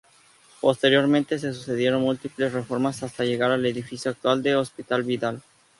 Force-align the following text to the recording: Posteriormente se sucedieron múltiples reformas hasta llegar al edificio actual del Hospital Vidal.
Posteriormente 0.61 1.37
se 1.37 1.53
sucedieron 1.53 2.01
múltiples 2.01 2.53
reformas 2.53 3.03
hasta 3.03 3.23
llegar 3.23 3.51
al 3.51 3.67
edificio 3.67 4.09
actual 4.09 4.41
del 4.41 4.55
Hospital 4.55 5.03
Vidal. 5.03 5.43